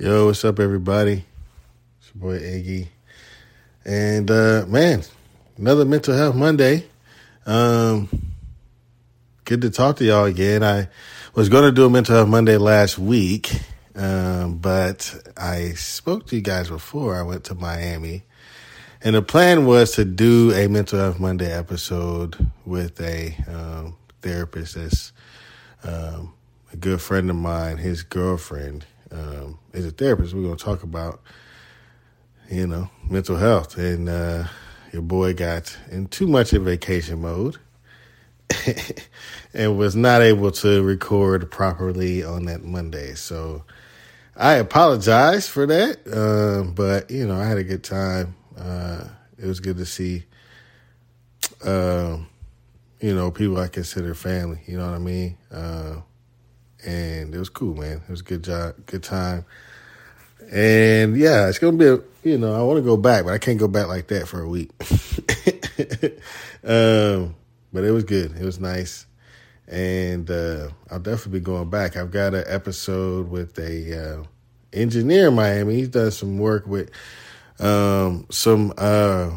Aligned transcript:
Yo, 0.00 0.26
what's 0.26 0.44
up, 0.44 0.60
everybody? 0.60 1.24
It's 1.98 2.12
your 2.14 2.22
boy 2.22 2.38
Iggy. 2.38 2.86
And, 3.84 4.30
uh, 4.30 4.64
man, 4.68 5.02
another 5.56 5.84
Mental 5.84 6.16
Health 6.16 6.36
Monday. 6.36 6.84
Um, 7.44 8.08
good 9.44 9.60
to 9.62 9.70
talk 9.70 9.96
to 9.96 10.04
y'all 10.04 10.26
again. 10.26 10.62
I 10.62 10.88
was 11.34 11.48
going 11.48 11.64
to 11.64 11.72
do 11.72 11.84
a 11.84 11.90
Mental 11.90 12.14
Health 12.14 12.28
Monday 12.28 12.58
last 12.58 12.96
week, 12.96 13.50
um, 13.96 14.58
but 14.58 15.32
I 15.36 15.70
spoke 15.70 16.28
to 16.28 16.36
you 16.36 16.42
guys 16.42 16.68
before 16.68 17.16
I 17.16 17.22
went 17.22 17.42
to 17.46 17.56
Miami. 17.56 18.22
And 19.02 19.16
the 19.16 19.22
plan 19.22 19.66
was 19.66 19.96
to 19.96 20.04
do 20.04 20.52
a 20.52 20.68
Mental 20.68 21.00
Health 21.00 21.18
Monday 21.18 21.52
episode 21.52 22.52
with 22.64 23.00
a 23.00 23.34
um, 23.48 23.96
therapist 24.22 24.76
that's 24.76 25.12
um, 25.82 26.34
a 26.72 26.76
good 26.76 27.00
friend 27.00 27.28
of 27.30 27.34
mine, 27.34 27.78
his 27.78 28.04
girlfriend 28.04 28.86
um, 29.12 29.58
is 29.72 29.86
a 29.86 29.90
therapist. 29.90 30.34
We're 30.34 30.42
going 30.42 30.56
to 30.56 30.64
talk 30.64 30.82
about, 30.82 31.20
you 32.50 32.66
know, 32.66 32.90
mental 33.08 33.36
health. 33.36 33.76
And 33.76 34.08
uh, 34.08 34.44
your 34.92 35.02
boy 35.02 35.34
got 35.34 35.76
in 35.90 36.08
too 36.08 36.26
much 36.26 36.52
of 36.52 36.64
vacation 36.64 37.20
mode 37.20 37.56
and 39.54 39.78
was 39.78 39.94
not 39.94 40.22
able 40.22 40.50
to 40.50 40.82
record 40.82 41.50
properly 41.50 42.22
on 42.22 42.46
that 42.46 42.64
Monday. 42.64 43.14
So 43.14 43.64
I 44.36 44.54
apologize 44.54 45.48
for 45.48 45.66
that. 45.66 46.06
Uh, 46.06 46.70
but, 46.70 47.10
you 47.10 47.26
know, 47.26 47.38
I 47.38 47.46
had 47.46 47.58
a 47.58 47.64
good 47.64 47.84
time. 47.84 48.36
Uh, 48.56 49.04
it 49.38 49.46
was 49.46 49.60
good 49.60 49.76
to 49.76 49.86
see, 49.86 50.24
uh, 51.64 52.18
you 53.00 53.14
know, 53.14 53.30
people 53.30 53.58
I 53.58 53.68
consider 53.68 54.14
family. 54.14 54.60
You 54.66 54.78
know 54.78 54.86
what 54.86 54.94
I 54.94 54.98
mean? 54.98 55.36
And 56.84 57.34
it 57.34 57.38
was 57.38 57.48
cool, 57.48 57.74
man. 57.74 58.02
It 58.06 58.10
was 58.10 58.20
a 58.20 58.24
good 58.24 58.44
job, 58.44 58.74
good 58.86 59.02
time. 59.02 59.44
And 60.50 61.16
yeah, 61.16 61.48
it's 61.48 61.58
gonna 61.58 61.76
be 61.76 61.86
a 61.86 62.00
you 62.22 62.38
know 62.38 62.54
I 62.54 62.62
want 62.62 62.78
to 62.78 62.82
go 62.82 62.96
back, 62.96 63.24
but 63.24 63.34
I 63.34 63.38
can't 63.38 63.58
go 63.58 63.68
back 63.68 63.88
like 63.88 64.08
that 64.08 64.28
for 64.28 64.40
a 64.40 64.48
week. 64.48 64.70
um, 66.64 67.34
but 67.72 67.84
it 67.84 67.90
was 67.90 68.04
good. 68.04 68.36
It 68.36 68.44
was 68.44 68.58
nice, 68.58 69.06
and 69.66 70.30
uh, 70.30 70.68
I'll 70.90 71.00
definitely 71.00 71.40
be 71.40 71.44
going 71.44 71.68
back. 71.68 71.96
I've 71.96 72.10
got 72.10 72.34
an 72.34 72.44
episode 72.46 73.28
with 73.28 73.58
a 73.58 74.20
uh, 74.20 74.24
engineer 74.72 75.28
in 75.28 75.34
Miami. 75.34 75.74
He's 75.74 75.88
done 75.88 76.12
some 76.12 76.38
work 76.38 76.66
with 76.66 76.90
um, 77.58 78.26
some 78.30 78.72
uh, 78.78 79.30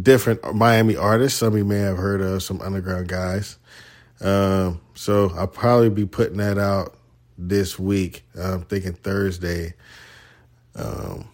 different 0.00 0.54
Miami 0.54 0.96
artists. 0.96 1.38
Some 1.40 1.56
you 1.56 1.64
may 1.64 1.78
have 1.78 1.98
heard 1.98 2.20
of 2.20 2.42
some 2.42 2.60
underground 2.60 3.08
guys. 3.08 3.58
Um, 4.20 4.80
so 4.94 5.30
I'll 5.36 5.46
probably 5.46 5.90
be 5.90 6.06
putting 6.06 6.38
that 6.38 6.58
out 6.58 6.96
this 7.36 7.78
week. 7.78 8.24
I'm 8.38 8.62
thinking 8.62 8.92
Thursday. 8.94 9.74
Um, 10.76 11.28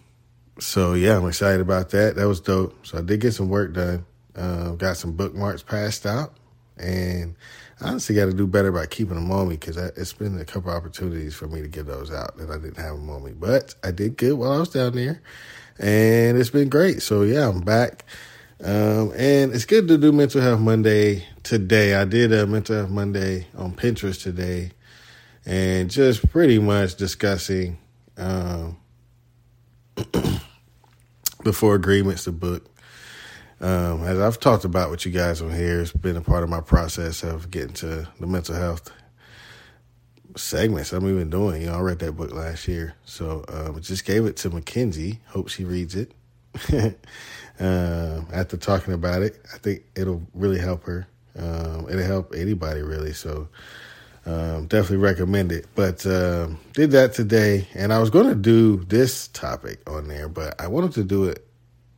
so 0.59 0.93
yeah, 0.93 1.17
I'm 1.17 1.27
excited 1.27 1.61
about 1.61 1.89
that. 1.89 2.15
That 2.15 2.27
was 2.27 2.41
dope. 2.41 2.85
So 2.85 2.99
I 2.99 3.01
did 3.01 3.21
get 3.21 3.33
some 3.33 3.49
work 3.49 3.73
done. 3.73 4.05
Uh, 4.35 4.71
got 4.71 4.95
some 4.95 5.11
bookmarks 5.11 5.61
passed 5.61 6.05
out, 6.05 6.33
and 6.77 7.35
I 7.81 7.89
honestly 7.89 8.15
got 8.15 8.27
to 8.27 8.33
do 8.33 8.47
better 8.47 8.71
by 8.71 8.85
keeping 8.85 9.15
them 9.15 9.29
on 9.29 9.49
me 9.49 9.57
because 9.57 9.75
it's 9.75 10.13
been 10.13 10.39
a 10.39 10.45
couple 10.45 10.71
opportunities 10.71 11.35
for 11.35 11.47
me 11.47 11.61
to 11.61 11.67
get 11.67 11.85
those 11.85 12.11
out 12.11 12.37
that 12.37 12.49
I 12.49 12.57
didn't 12.57 12.77
have 12.77 12.95
them 12.95 13.09
on 13.09 13.25
me. 13.25 13.33
But 13.33 13.75
I 13.83 13.91
did 13.91 14.15
good 14.15 14.33
while 14.35 14.53
I 14.53 14.59
was 14.59 14.69
down 14.69 14.95
there, 14.95 15.21
and 15.79 16.37
it's 16.37 16.49
been 16.49 16.69
great. 16.69 17.01
So 17.01 17.23
yeah, 17.23 17.49
I'm 17.49 17.59
back. 17.59 18.05
Um, 18.63 19.11
and 19.15 19.53
it's 19.53 19.65
good 19.65 19.87
to 19.87 19.97
do 19.97 20.11
Mental 20.11 20.39
Health 20.39 20.59
Monday 20.59 21.25
today. 21.41 21.95
I 21.95 22.05
did 22.05 22.31
a 22.31 22.45
Mental 22.45 22.75
Health 22.75 22.91
Monday 22.91 23.47
on 23.57 23.73
Pinterest 23.73 24.21
today 24.21 24.71
and 25.47 25.89
just 25.89 26.29
pretty 26.29 26.59
much 26.59 26.95
discussing 26.95 27.79
um, 28.17 28.77
the 29.95 31.51
Four 31.51 31.73
Agreements, 31.73 32.25
the 32.25 32.31
book. 32.31 32.67
Um, 33.59 34.03
as 34.03 34.19
I've 34.19 34.39
talked 34.39 34.63
about 34.63 34.91
with 34.91 35.07
you 35.07 35.11
guys 35.11 35.41
on 35.41 35.51
here, 35.51 35.81
it's 35.81 35.91
been 35.91 36.15
a 36.15 36.21
part 36.21 36.43
of 36.43 36.49
my 36.49 36.61
process 36.61 37.23
of 37.23 37.49
getting 37.49 37.73
to 37.75 38.07
the 38.19 38.27
mental 38.27 38.53
health 38.53 38.91
segments 40.37 40.93
I'm 40.93 41.09
even 41.09 41.31
doing. 41.31 41.63
You 41.63 41.69
know, 41.69 41.77
I 41.77 41.81
read 41.81 41.99
that 41.99 42.11
book 42.11 42.31
last 42.31 42.67
year. 42.67 42.93
So 43.05 43.43
um, 43.47 43.81
just 43.81 44.05
gave 44.05 44.27
it 44.27 44.37
to 44.37 44.51
Mackenzie. 44.51 45.19
Hope 45.29 45.49
she 45.49 45.63
reads 45.63 45.95
it. 45.95 46.11
uh, 46.73 48.21
after 48.33 48.57
talking 48.57 48.93
about 48.93 49.21
it. 49.21 49.43
I 49.53 49.57
think 49.57 49.83
it'll 49.95 50.21
really 50.33 50.59
help 50.59 50.83
her. 50.83 51.07
Um, 51.37 51.87
it'll 51.89 52.03
help 52.03 52.33
anybody 52.35 52.81
really. 52.81 53.13
So 53.13 53.47
um, 54.25 54.67
definitely 54.67 54.97
recommend 54.97 55.51
it. 55.51 55.67
But 55.75 56.05
uh, 56.05 56.49
did 56.73 56.91
that 56.91 57.13
today, 57.13 57.67
and 57.73 57.93
I 57.93 57.99
was 57.99 58.09
going 58.09 58.27
to 58.27 58.35
do 58.35 58.77
this 58.85 59.27
topic 59.29 59.87
on 59.89 60.07
there, 60.07 60.27
but 60.27 60.59
I 60.59 60.67
wanted 60.67 60.93
to 60.93 61.03
do 61.03 61.25
it 61.25 61.47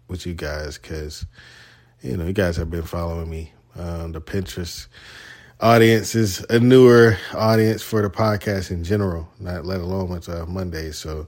with 0.07 0.25
you 0.25 0.33
guys 0.33 0.77
because 0.77 1.25
you 2.01 2.15
know 2.17 2.25
you 2.25 2.33
guys 2.33 2.57
have 2.57 2.69
been 2.69 2.83
following 2.83 3.29
me. 3.29 3.51
Um, 3.75 4.11
the 4.11 4.21
Pinterest 4.21 4.87
audience 5.59 6.13
is 6.13 6.45
a 6.49 6.59
newer 6.59 7.17
audience 7.33 7.81
for 7.81 8.01
the 8.01 8.09
podcast 8.09 8.69
in 8.69 8.83
general, 8.83 9.27
not 9.39 9.65
let 9.65 9.81
alone 9.81 10.09
with 10.09 10.29
uh, 10.29 10.45
Mondays. 10.45 10.97
So 10.97 11.27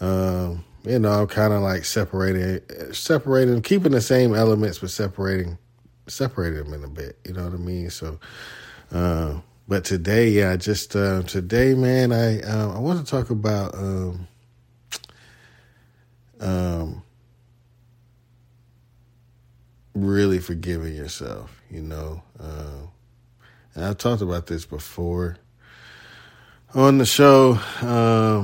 um, 0.00 0.64
you 0.86 1.00
know, 1.00 1.10
I'm 1.10 1.26
kind 1.26 1.52
of 1.52 1.62
like 1.62 1.84
separating, 1.84 2.60
separating, 2.92 3.60
keeping 3.60 3.90
the 3.90 4.00
same 4.00 4.34
elements, 4.34 4.78
but 4.78 4.90
separating, 4.90 5.58
separating 6.06 6.62
them 6.62 6.74
in 6.74 6.84
a 6.84 6.88
bit. 6.88 7.18
You 7.24 7.32
know 7.32 7.42
what 7.44 7.54
I 7.54 7.56
mean? 7.56 7.90
So, 7.90 8.20
uh, 8.92 9.40
but 9.66 9.84
today, 9.84 10.28
yeah, 10.28 10.54
just 10.54 10.94
uh, 10.94 11.22
today, 11.22 11.74
man, 11.74 12.12
I 12.12 12.40
uh, 12.40 12.76
I 12.76 12.78
want 12.78 13.04
to 13.04 13.10
talk 13.10 13.30
about 13.30 13.74
um, 13.74 14.28
um, 16.38 17.02
really 19.92 20.38
forgiving 20.38 20.94
yourself. 20.94 21.62
You 21.68 21.82
know, 21.82 22.22
and 23.74 23.84
I've 23.84 23.98
talked 23.98 24.22
about 24.22 24.46
this 24.46 24.64
before 24.64 25.36
on 26.74 26.98
the 26.98 27.06
show, 27.06 27.58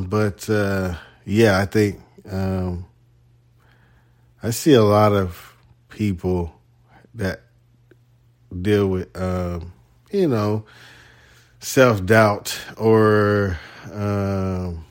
but 0.09 0.51
uh, 0.51 0.97
yeah, 1.25 1.61
I 1.61 1.67
think 1.67 2.01
um, 2.31 2.87
I 4.43 4.51
see 4.51 4.75
a 4.75 4.83
lot 4.83 5.13
of 5.13 5.55
people 5.89 6.53
that 7.15 7.43
deal 8.61 8.89
with, 8.89 9.17
um, 9.17 9.73
you 10.11 10.29
know, 10.29 10.65
self 11.61 12.05
doubt 12.05 12.59
or 12.77 13.59
um, 13.93 14.85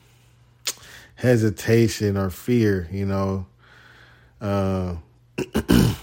hesitation 1.16 2.16
or 2.16 2.30
fear, 2.30 2.88
you 2.90 3.06
know. 3.06 3.46
Uh, 4.40 4.96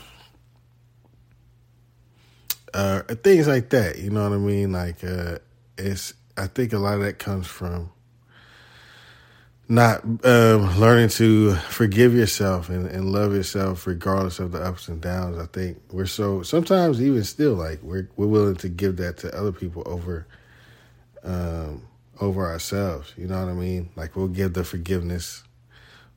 uh, 2.74 3.02
things 3.24 3.48
like 3.48 3.70
that, 3.70 3.98
you 4.00 4.10
know 4.10 4.24
what 4.30 4.36
I 4.36 4.40
mean? 4.40 4.72
Like, 4.72 5.04
uh, 5.04 5.40
it's, 5.78 6.14
I 6.38 6.48
think 6.48 6.72
a 6.74 6.78
lot 6.78 6.96
of 6.96 7.02
that 7.02 7.20
comes 7.20 7.48
from 7.48 7.92
not 9.70 10.04
um, 10.26 10.80
learning 10.80 11.10
to 11.10 11.54
forgive 11.54 12.16
yourself 12.16 12.70
and, 12.70 12.88
and 12.88 13.12
love 13.12 13.34
yourself 13.34 13.86
regardless 13.86 14.40
of 14.40 14.52
the 14.52 14.60
ups 14.60 14.88
and 14.88 15.00
downs. 15.00 15.38
I 15.38 15.46
think 15.46 15.80
we're 15.92 16.08
so 16.08 16.42
sometimes 16.42 17.00
even 17.00 17.24
still 17.24 17.54
like 17.54 17.80
we're 17.84 18.10
we're 18.18 18.26
willing 18.26 18.56
to 18.58 18.70
give 18.70 18.98
that 18.98 19.18
to 19.18 19.38
other 19.38 19.52
people 19.52 19.84
over 19.86 20.26
um, 21.24 21.84
over 22.20 22.48
ourselves. 22.48 23.14
You 23.16 23.28
know 23.28 23.40
what 23.46 23.52
I 23.52 23.54
mean? 23.54 23.92
Like 23.96 24.16
we'll 24.16 24.28
give 24.28 24.54
the 24.54 24.64
forgiveness, 24.64 25.44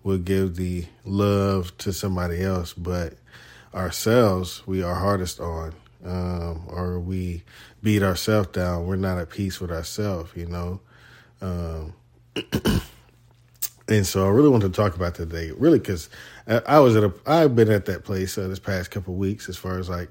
we'll 0.03 0.17
give 0.17 0.57
the 0.57 0.87
love 1.05 1.77
to 1.79 1.93
somebody 1.93 2.43
else, 2.43 2.73
but 2.73 3.17
ourselves 3.75 4.67
we 4.67 4.83
are 4.83 4.95
hardest 4.95 5.41
on, 5.41 5.75
um, 6.07 6.65
or 6.69 6.99
we 6.99 7.43
beat 7.83 8.03
ourselves 8.03 8.49
down. 8.49 8.87
We're 8.87 8.97
not 8.97 9.19
at 9.19 9.29
peace 9.29 9.61
with 9.61 9.71
ourselves. 9.71 10.33
You 10.35 10.47
know. 10.47 10.81
And 13.89 14.07
so 14.07 14.27
I 14.27 14.31
really 14.31 14.49
want 14.49 14.63
to 14.63 14.71
talk 14.71 14.95
about 14.95 15.15
today, 15.15 15.51
really, 15.57 15.79
because 15.79 16.09
I 16.47 16.79
was 16.79 16.95
at 16.97 17.03
a, 17.03 17.13
I've 17.27 17.57
been 17.57 17.71
at 17.71 17.87
that 17.87 18.05
place 18.05 18.39
uh, 18.39 18.47
this 18.49 18.59
past 18.59 18.91
couple 18.91 19.15
weeks 19.15 19.49
as 19.49 19.57
far 19.57 19.79
as 19.79 19.89
like 19.89 20.09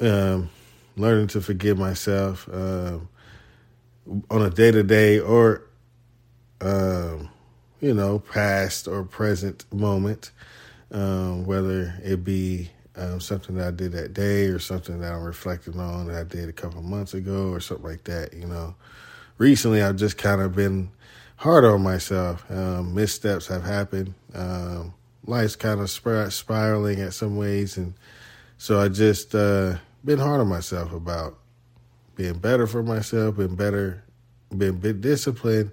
um, 0.00 0.50
learning 0.96 1.28
to 1.28 1.40
forgive 1.40 1.78
myself 1.78 2.48
um, 2.52 3.08
on 4.30 4.42
a 4.42 4.50
day 4.50 4.72
to 4.72 4.82
day 4.82 5.20
or, 5.20 5.62
um, 6.60 7.30
you 7.80 7.94
know, 7.94 8.18
past 8.18 8.88
or 8.88 9.04
present 9.04 9.64
moment, 9.72 10.32
um, 10.90 11.44
whether 11.46 11.94
it 12.02 12.24
be 12.24 12.70
something 13.18 13.56
that 13.56 13.68
I 13.68 13.70
did 13.70 13.92
that 13.92 14.14
day 14.14 14.46
or 14.46 14.58
something 14.58 15.00
that 15.00 15.12
I'm 15.12 15.22
reflecting 15.22 15.78
on 15.78 16.06
that 16.06 16.16
I 16.16 16.24
did 16.24 16.48
a 16.48 16.52
couple 16.52 16.82
months 16.82 17.14
ago 17.14 17.50
or 17.50 17.60
something 17.60 17.86
like 17.86 18.04
that. 18.04 18.32
You 18.32 18.46
know, 18.46 18.74
recently 19.38 19.82
I've 19.82 19.96
just 19.96 20.16
kind 20.18 20.40
of 20.40 20.54
been 20.54 20.90
hard 21.36 21.64
on 21.64 21.82
myself. 21.82 22.44
Um, 22.50 22.94
missteps 22.94 23.46
have 23.46 23.62
happened. 23.62 24.14
Um, 24.34 24.94
life's 25.24 25.56
kind 25.56 25.80
of 25.80 25.90
spiraling 25.90 27.00
at 27.00 27.14
some 27.14 27.36
ways, 27.36 27.76
and 27.76 27.94
so 28.58 28.80
I 28.80 28.88
just 28.88 29.34
uh, 29.34 29.76
been 30.04 30.18
hard 30.18 30.40
on 30.40 30.48
myself 30.48 30.92
about 30.92 31.38
being 32.14 32.38
better 32.38 32.66
for 32.66 32.82
myself, 32.82 33.36
being 33.36 33.54
better, 33.54 34.02
being 34.56 34.78
bit 34.78 35.00
disciplined, 35.00 35.70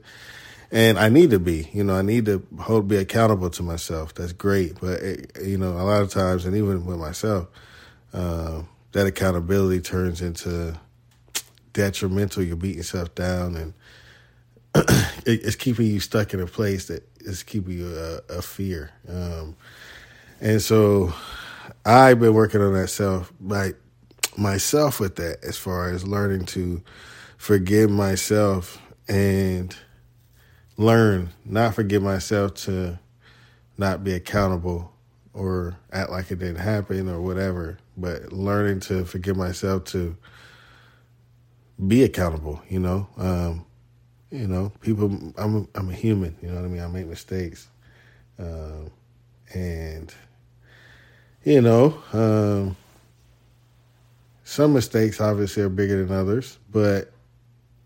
and 0.71 0.99
I 0.99 1.09
need 1.09 1.29
to 1.31 1.39
be. 1.39 1.69
You 1.73 1.83
know, 1.83 1.95
I 1.95 2.01
need 2.01 2.25
to 2.25 2.45
hold 2.59 2.87
be 2.87 2.97
accountable 2.97 3.49
to 3.51 3.63
myself. 3.63 4.13
That's 4.13 4.33
great, 4.33 4.79
but 4.79 5.01
it, 5.01 5.31
you 5.41 5.57
know, 5.57 5.71
a 5.71 5.83
lot 5.83 6.01
of 6.01 6.09
times, 6.09 6.45
and 6.45 6.55
even 6.55 6.85
with 6.85 6.99
myself, 6.99 7.47
uh, 8.13 8.63
that 8.91 9.07
accountability 9.07 9.81
turns 9.81 10.21
into 10.21 10.77
detrimental. 11.71 12.43
You're 12.43 12.55
beating 12.55 12.77
yourself 12.77 13.15
down, 13.15 13.55
and 13.55 13.73
it's 15.25 15.55
keeping 15.55 15.87
you 15.87 15.99
stuck 15.99 16.33
in 16.33 16.39
a 16.39 16.47
place 16.47 16.87
that 16.87 17.07
is 17.21 17.43
keeping 17.43 17.77
you 17.77 17.95
a, 17.95 18.37
a 18.37 18.41
fear. 18.41 18.91
Um, 19.07 19.55
and 20.41 20.61
so, 20.61 21.13
I've 21.85 22.19
been 22.19 22.33
working 22.33 22.61
on 22.61 22.73
that 22.73 22.89
self, 22.89 23.31
like 23.41 23.75
myself, 24.37 24.99
with 24.99 25.15
that 25.17 25.43
as 25.43 25.57
far 25.57 25.89
as 25.89 26.07
learning 26.07 26.45
to 26.47 26.81
forgive 27.37 27.89
myself 27.89 28.81
and 29.07 29.75
learn, 30.77 31.29
not 31.45 31.75
forgive 31.75 32.01
myself 32.01 32.53
to 32.53 32.99
not 33.77 34.03
be 34.03 34.13
accountable 34.13 34.93
or 35.33 35.75
act 35.91 36.09
like 36.09 36.31
it 36.31 36.39
didn't 36.39 36.57
happen 36.57 37.09
or 37.09 37.19
whatever, 37.19 37.77
but 37.97 38.31
learning 38.31 38.79
to 38.79 39.03
forgive 39.05 39.35
myself 39.35 39.83
to 39.85 40.15
be 41.87 42.03
accountable, 42.03 42.61
you 42.69 42.79
know. 42.79 43.07
Um, 43.17 43.65
you 44.33 44.47
know, 44.47 44.71
people 44.81 45.05
I'm 45.37 45.55
a, 45.55 45.67
I'm 45.75 45.89
a 45.89 45.93
human, 45.93 46.35
you 46.41 46.49
know 46.49 46.55
what 46.55 46.65
I 46.65 46.67
mean? 46.67 46.81
I 46.81 46.87
make 46.87 47.05
mistakes. 47.05 47.67
Um, 48.39 48.89
and 49.53 50.13
you 51.43 51.61
know, 51.61 52.01
um, 52.13 52.75
some 54.43 54.73
mistakes 54.73 55.21
obviously 55.21 55.61
are 55.61 55.69
bigger 55.69 56.03
than 56.03 56.17
others, 56.17 56.57
but 56.71 57.11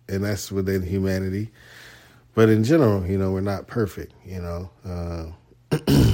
and 0.08 0.24
that's 0.24 0.50
within 0.50 0.82
humanity. 0.82 1.52
But 2.34 2.50
in 2.50 2.64
general, 2.64 3.06
you 3.06 3.18
know, 3.18 3.32
we're 3.32 3.42
not 3.42 3.68
perfect, 3.68 4.14
you 4.26 4.42
know. 4.42 4.70
Uh, 4.86 5.26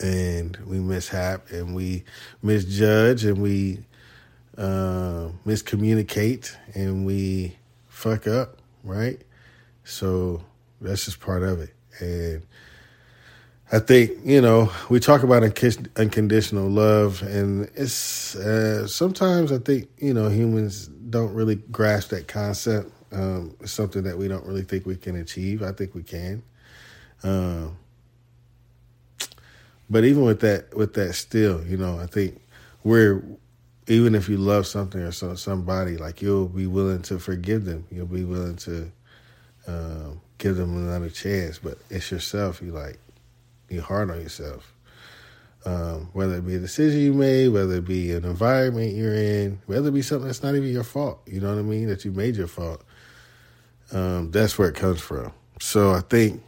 and 0.00 0.56
we 0.66 0.80
mishap 0.80 1.50
and 1.50 1.74
we 1.74 2.04
misjudge 2.42 3.24
and 3.24 3.40
we 3.40 3.78
uh, 4.58 5.28
miscommunicate 5.46 6.54
and 6.74 7.06
we 7.06 7.56
fuck 7.88 8.26
up, 8.26 8.58
right? 8.82 9.20
So 9.84 10.42
that's 10.80 11.04
just 11.04 11.20
part 11.20 11.42
of 11.42 11.60
it. 11.60 11.74
And 12.00 12.42
I 13.70 13.78
think, 13.78 14.12
you 14.24 14.40
know, 14.40 14.70
we 14.90 15.00
talk 15.00 15.22
about 15.22 15.42
unconditional 15.42 16.68
love, 16.68 17.22
and 17.22 17.70
it's 17.74 18.36
uh, 18.36 18.86
sometimes 18.86 19.50
I 19.50 19.58
think, 19.58 19.88
you 19.98 20.12
know, 20.12 20.28
humans 20.28 20.88
don't 20.88 21.32
really 21.32 21.56
grasp 21.56 22.10
that 22.10 22.28
concept 22.28 22.90
um, 23.12 23.54
it's 23.60 23.72
something 23.72 24.02
that 24.04 24.16
we 24.16 24.26
don't 24.26 24.44
really 24.46 24.62
think 24.62 24.86
we 24.86 24.96
can 24.96 25.16
achieve. 25.16 25.62
I 25.62 25.72
think 25.72 25.94
we 25.94 26.02
can. 26.02 26.42
Um, 27.22 27.76
but 29.90 30.04
even 30.04 30.22
with 30.22 30.40
that, 30.40 30.74
with 30.74 30.94
that, 30.94 31.12
still, 31.14 31.62
you 31.66 31.76
know, 31.76 31.98
I 31.98 32.06
think 32.06 32.40
we're 32.82 33.22
even 33.86 34.14
if 34.14 34.28
you 34.28 34.36
love 34.36 34.66
something 34.66 35.00
or 35.00 35.12
some, 35.12 35.36
somebody, 35.36 35.96
like 35.96 36.22
you'll 36.22 36.48
be 36.48 36.66
willing 36.66 37.02
to 37.02 37.18
forgive 37.18 37.64
them. 37.64 37.86
You'll 37.90 38.06
be 38.06 38.24
willing 38.24 38.56
to 38.56 38.92
um, 39.66 40.20
give 40.38 40.56
them 40.56 40.76
another 40.76 41.10
chance. 41.10 41.58
But 41.58 41.78
it's 41.90 42.10
yourself. 42.10 42.62
You 42.62 42.72
like 42.72 42.98
you're 43.68 43.82
hard 43.82 44.10
on 44.10 44.20
yourself. 44.20 44.72
Um, 45.64 46.10
whether 46.12 46.36
it 46.36 46.46
be 46.46 46.56
a 46.56 46.58
decision 46.58 47.00
you 47.00 47.14
made, 47.14 47.48
whether 47.48 47.76
it 47.76 47.86
be 47.86 48.10
an 48.12 48.24
environment 48.24 48.94
you're 48.94 49.14
in, 49.14 49.60
whether 49.66 49.88
it 49.88 49.92
be 49.92 50.02
something 50.02 50.26
that's 50.26 50.42
not 50.42 50.56
even 50.56 50.70
your 50.70 50.82
fault, 50.82 51.20
you 51.24 51.40
know 51.40 51.50
what 51.50 51.58
I 51.60 51.62
mean, 51.62 51.86
that 51.86 52.04
you 52.04 52.10
made 52.10 52.34
your 52.34 52.48
fault. 52.48 52.82
Um, 53.92 54.32
that's 54.32 54.58
where 54.58 54.68
it 54.68 54.74
comes 54.74 55.00
from. 55.00 55.32
So 55.60 55.92
I 55.92 56.00
think 56.00 56.42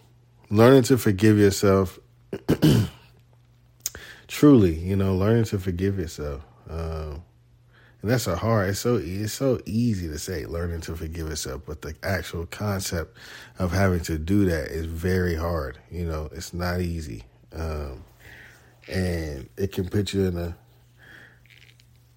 learning 0.50 0.82
to 0.84 0.98
forgive 0.98 1.38
yourself, 1.38 2.00
truly, 4.26 4.74
you 4.74 4.96
know, 4.96 5.14
learning 5.14 5.44
to 5.44 5.60
forgive 5.60 5.98
yourself. 5.98 6.42
Um, 6.68 7.22
and 8.02 8.10
that's 8.10 8.26
a 8.26 8.36
hard. 8.36 8.70
It's 8.70 8.80
so 8.80 8.96
it's 8.96 9.32
so 9.32 9.60
easy 9.64 10.08
to 10.08 10.18
say 10.18 10.44
learning 10.44 10.82
to 10.82 10.94
forgive 10.96 11.28
yourself, 11.28 11.62
but 11.66 11.82
the 11.82 11.94
actual 12.02 12.46
concept 12.46 13.16
of 13.58 13.72
having 13.72 14.00
to 14.00 14.18
do 14.18 14.44
that 14.44 14.68
is 14.68 14.84
very 14.84 15.34
hard. 15.34 15.78
You 15.90 16.04
know, 16.04 16.28
it's 16.32 16.52
not 16.52 16.80
easy, 16.80 17.24
um, 17.54 18.04
and 18.88 19.48
it 19.56 19.72
can 19.72 19.88
put 19.88 20.12
you 20.12 20.26
in 20.26 20.36
a 20.36 20.56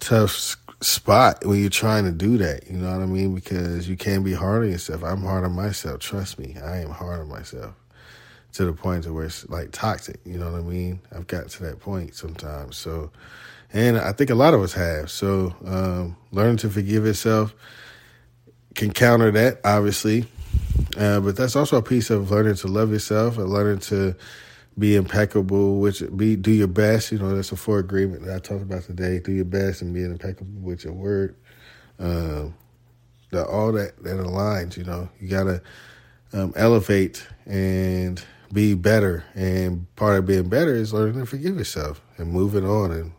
tough 0.02 0.58
spot 0.82 1.46
when 1.46 1.62
you're 1.62 1.70
trying 1.70 2.04
to 2.04 2.12
do 2.12 2.38
that. 2.38 2.70
You 2.70 2.78
know 2.78 2.92
what 2.92 3.04
I 3.04 3.06
mean? 3.06 3.34
Because 3.34 3.88
you 3.88 3.96
can't 3.96 4.26
be 4.26 4.34
hard 4.34 4.64
on 4.64 4.72
yourself. 4.72 5.04
I'm 5.04 5.22
hard 5.22 5.46
on 5.46 5.54
myself. 5.54 6.02
Trust 6.02 6.38
me, 6.38 6.58
I 6.62 6.80
am 6.80 6.90
hard 6.90 7.22
on 7.22 7.30
myself 7.30 7.74
to 8.57 8.65
the 8.65 8.74
point 8.74 9.04
to 9.04 9.13
where 9.13 9.25
it's 9.25 9.48
like 9.50 9.71
toxic. 9.71 10.19
You 10.25 10.38
know 10.38 10.51
what 10.51 10.59
I 10.59 10.63
mean? 10.63 11.00
I've 11.15 11.27
got 11.27 11.48
to 11.50 11.63
that 11.63 11.80
point 11.80 12.15
sometimes. 12.15 12.75
So, 12.75 13.12
and 13.71 13.98
I 13.98 14.12
think 14.12 14.30
a 14.30 14.36
lot 14.36 14.54
of 14.54 14.62
us 14.62 14.74
have. 14.74 15.12
So, 15.12 15.56
um, 15.65 16.18
learning 16.31 16.57
to 16.57 16.69
forgive 16.69 17.06
yourself 17.06 17.54
can 18.74 18.92
counter 18.92 19.31
that, 19.31 19.59
obviously. 19.63 20.25
Uh, 20.98 21.19
but 21.19 21.36
that's 21.36 21.56
also 21.56 21.77
a 21.77 21.83
piece 21.83 22.09
of 22.09 22.31
learning 22.31 22.56
to 22.56 22.68
love 22.68 22.92
yourself 22.92 23.38
and 23.38 23.48
learning 23.48 23.80
to 23.80 24.15
be 24.77 24.95
impeccable, 24.95 25.80
which 25.80 26.01
be 26.15 26.36
do 26.36 26.51
your 26.51 26.68
best. 26.68 27.12
You 27.12 27.19
know, 27.19 27.36
that's 27.36 27.51
a 27.51 27.56
four 27.56 27.77
agreement 27.77 28.25
that 28.25 28.36
I 28.36 28.39
talked 28.39 28.63
about 28.63 28.83
today. 28.83 29.19
Do 29.19 29.31
your 29.31 29.45
best 29.45 29.83
and 29.83 29.94
be 29.94 30.03
impeccable 30.03 30.62
with 30.62 30.83
your 30.83 30.94
word. 30.94 31.36
Um, 32.00 32.56
the, 33.30 33.45
all 33.45 33.71
that 33.74 34.01
that 34.03 34.18
aligns. 34.18 34.77
You 34.77 34.83
know, 34.83 35.10
you 35.19 35.27
gotta 35.27 35.62
um, 36.33 36.53
elevate 36.56 37.27
and 37.45 38.24
be 38.52 38.74
better. 38.74 39.24
And 39.36 39.94
part 39.96 40.20
of 40.20 40.26
being 40.26 40.50
better 40.50 40.74
is 40.74 40.94
learning 40.94 41.20
to 41.20 41.26
forgive 41.26 41.58
yourself 41.58 42.02
and 42.18 42.32
moving 42.32 42.66
on 42.66 42.92
and 42.92 43.12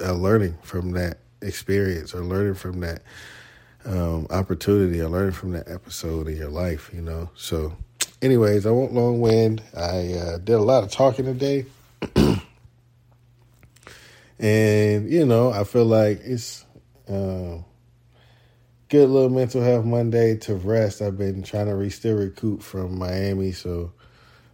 uh, 0.00 0.12
learning 0.12 0.58
from 0.62 0.92
that 0.92 1.18
experience 1.42 2.14
or 2.14 2.22
learning 2.22 2.54
from 2.54 2.80
that 2.80 3.02
um, 3.84 4.26
opportunity 4.30 5.00
or 5.00 5.08
learning 5.08 5.32
from 5.32 5.52
that 5.52 5.68
episode 5.68 6.28
in 6.28 6.36
your 6.36 6.50
life. 6.50 6.90
You 6.92 7.02
know, 7.02 7.30
so 7.34 7.76
anyways, 8.22 8.66
I 8.66 8.70
won't 8.70 8.92
long 8.92 9.20
wind. 9.20 9.62
I 9.76 10.14
uh, 10.14 10.38
did 10.38 10.54
a 10.54 10.62
lot 10.62 10.84
of 10.84 10.90
talking 10.90 11.24
today. 11.24 11.66
and, 14.38 15.10
you 15.10 15.26
know, 15.26 15.50
I 15.50 15.64
feel 15.64 15.84
like 15.84 16.20
it's 16.24 16.64
uh, 17.08 17.58
good 18.88 19.08
little 19.08 19.30
mental 19.30 19.62
health 19.62 19.84
Monday 19.84 20.36
to 20.38 20.54
rest. 20.54 21.02
I've 21.02 21.18
been 21.18 21.42
trying 21.42 21.66
to 21.66 21.74
re- 21.74 21.90
still 21.90 22.16
recoup 22.16 22.62
from 22.62 22.98
Miami. 22.98 23.52
So, 23.52 23.92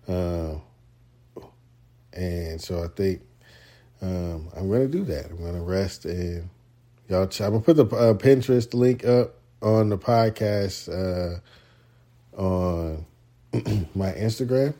uh, 0.09 0.55
and 2.13 2.61
so 2.61 2.83
I 2.83 2.89
think 2.89 3.23
um, 4.03 4.49
I'm 4.57 4.69
going 4.69 4.91
to 4.91 4.99
do 4.99 5.05
that. 5.05 5.27
I'm 5.31 5.39
going 5.39 5.55
to 5.55 5.61
rest 5.61 6.05
and 6.05 6.49
y'all, 7.09 7.23
I'm 7.23 7.29
to 7.29 7.61
put 7.61 7.77
the 7.77 7.87
uh, 7.87 8.15
Pinterest 8.15 8.73
link 8.75 9.05
up 9.05 9.35
on 9.63 9.89
the 9.89 9.99
podcast 9.99 10.89
uh, 10.89 11.41
on 12.41 13.07
my 13.95 14.13
Instagram. 14.13 14.75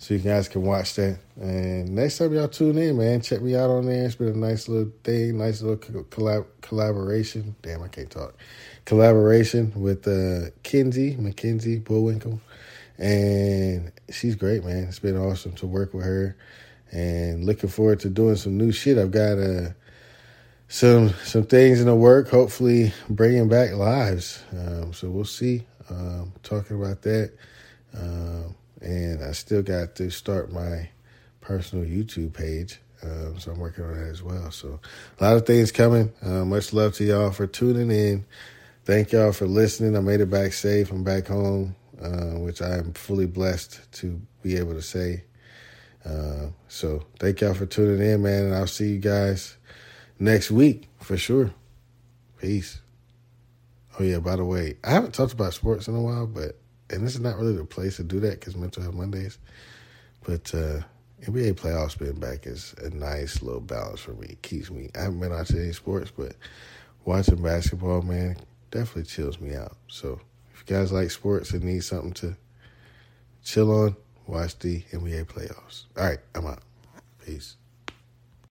So 0.00 0.14
you 0.14 0.20
guys 0.20 0.46
can 0.48 0.62
watch 0.62 0.94
that. 0.94 1.18
And 1.40 1.88
next 1.88 2.18
time 2.18 2.32
y'all 2.32 2.46
tune 2.46 2.78
in, 2.78 2.96
man, 2.96 3.20
check 3.20 3.42
me 3.42 3.56
out 3.56 3.68
on 3.68 3.86
there. 3.86 4.06
It's 4.06 4.14
been 4.14 4.28
a 4.28 4.32
nice 4.32 4.68
little 4.68 4.92
thing, 5.02 5.38
nice 5.38 5.60
little 5.60 6.04
collab- 6.04 6.46
collaboration. 6.60 7.56
Damn, 7.62 7.82
I 7.82 7.88
can't 7.88 8.08
talk. 8.08 8.34
Collaboration 8.84 9.72
with 9.74 10.06
uh, 10.06 10.50
Kinsey, 10.62 11.16
Mackenzie 11.16 11.80
Bullwinkle. 11.80 12.40
And 12.98 13.92
she's 14.10 14.34
great, 14.34 14.64
man. 14.64 14.84
It's 14.84 14.98
been 14.98 15.16
awesome 15.16 15.52
to 15.56 15.66
work 15.66 15.94
with 15.94 16.04
her. 16.04 16.36
And 16.90 17.44
looking 17.44 17.68
forward 17.68 18.00
to 18.00 18.08
doing 18.08 18.36
some 18.36 18.56
new 18.56 18.72
shit. 18.72 18.98
I've 18.98 19.10
got 19.10 19.38
uh, 19.38 19.70
some 20.68 21.10
some 21.24 21.44
things 21.44 21.80
in 21.80 21.86
the 21.86 21.94
work. 21.94 22.28
Hopefully, 22.28 22.92
bringing 23.08 23.48
back 23.48 23.72
lives. 23.72 24.42
Um, 24.52 24.92
so 24.92 25.08
we'll 25.10 25.24
see. 25.24 25.64
Um, 25.90 26.32
talking 26.42 26.80
about 26.80 27.02
that. 27.02 27.32
Um, 27.96 28.54
and 28.80 29.24
I 29.24 29.32
still 29.32 29.62
got 29.62 29.94
to 29.96 30.10
start 30.10 30.52
my 30.52 30.88
personal 31.40 31.84
YouTube 31.84 32.32
page. 32.34 32.80
Um, 33.02 33.38
so 33.38 33.52
I'm 33.52 33.58
working 33.58 33.84
on 33.84 33.94
that 33.94 34.08
as 34.08 34.22
well. 34.22 34.50
So 34.50 34.80
a 35.18 35.24
lot 35.24 35.36
of 35.36 35.46
things 35.46 35.72
coming. 35.72 36.12
Uh, 36.22 36.44
much 36.44 36.72
love 36.72 36.94
to 36.94 37.04
y'all 37.04 37.30
for 37.30 37.46
tuning 37.46 37.90
in. 37.90 38.26
Thank 38.84 39.12
y'all 39.12 39.32
for 39.32 39.46
listening. 39.46 39.96
I 39.96 40.00
made 40.00 40.20
it 40.20 40.30
back 40.30 40.52
safe. 40.52 40.90
I'm 40.90 41.04
back 41.04 41.28
home, 41.28 41.76
uh, 42.02 42.38
which 42.38 42.62
I 42.62 42.76
am 42.76 42.92
fully 42.92 43.26
blessed 43.26 43.80
to 43.92 44.20
be 44.42 44.56
able 44.56 44.74
to 44.74 44.82
say. 44.82 45.24
Uh, 46.04 46.48
so 46.68 47.04
thank 47.18 47.40
y'all 47.40 47.54
for 47.54 47.66
tuning 47.66 48.06
in, 48.06 48.22
man. 48.22 48.44
And 48.46 48.54
I'll 48.54 48.66
see 48.66 48.92
you 48.92 48.98
guys 48.98 49.56
next 50.18 50.50
week 50.50 50.88
for 51.00 51.16
sure. 51.16 51.52
Peace. 52.38 52.80
Oh 53.98 54.04
yeah, 54.04 54.18
by 54.18 54.36
the 54.36 54.44
way, 54.44 54.76
I 54.84 54.90
haven't 54.90 55.14
talked 55.14 55.32
about 55.32 55.54
sports 55.54 55.88
in 55.88 55.96
a 55.96 56.00
while, 56.00 56.26
but 56.26 56.56
and 56.90 57.04
this 57.04 57.14
is 57.14 57.20
not 57.20 57.36
really 57.36 57.56
the 57.56 57.64
place 57.64 57.96
to 57.96 58.04
do 58.04 58.20
that 58.20 58.38
because 58.38 58.56
Mental 58.56 58.82
Health 58.82 58.94
Mondays. 58.94 59.38
But 60.24 60.54
uh, 60.54 60.80
NBA 61.26 61.54
playoffs 61.54 61.98
being 61.98 62.20
back 62.20 62.46
is 62.46 62.74
a 62.78 62.90
nice 62.90 63.42
little 63.42 63.60
balance 63.60 64.00
for 64.00 64.12
me. 64.12 64.28
It 64.30 64.42
keeps 64.42 64.70
me. 64.70 64.90
I 64.94 65.02
haven't 65.02 65.20
been 65.20 65.32
out 65.32 65.46
to 65.46 65.60
any 65.60 65.72
sports, 65.72 66.12
but 66.16 66.34
watching 67.04 67.42
basketball, 67.42 68.02
man, 68.02 68.36
definitely 68.70 69.04
chills 69.04 69.40
me 69.40 69.54
out. 69.54 69.76
So 69.88 70.20
if 70.60 70.68
you 70.68 70.76
guys 70.76 70.92
like 70.92 71.10
sports 71.10 71.52
and 71.52 71.62
need 71.62 71.84
something 71.84 72.12
to 72.14 72.36
chill 73.44 73.70
on, 73.70 73.96
watch 74.26 74.58
the 74.58 74.82
NBA 74.92 75.26
playoffs. 75.26 75.84
All 75.96 76.04
right, 76.04 76.18
I'm 76.34 76.46
out. 76.46 76.62
Peace. 77.24 77.56